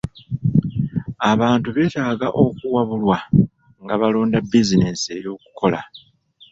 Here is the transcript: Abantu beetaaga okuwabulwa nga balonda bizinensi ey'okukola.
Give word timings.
Abantu 1.31 1.67
beetaaga 1.75 2.27
okuwabulwa 2.43 3.17
nga 3.83 3.95
balonda 4.01 4.37
bizinensi 4.51 5.07
ey'okukola. 5.17 5.79